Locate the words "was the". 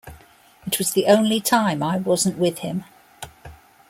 0.79-1.05